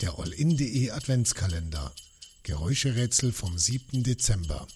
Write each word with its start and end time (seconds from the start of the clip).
Der 0.00 0.18
All-In.de 0.18 0.90
Adventskalender. 0.92 1.92
Geräuscherätsel 2.42 3.32
vom 3.32 3.58
7. 3.58 4.02
Dezember. 4.02 4.66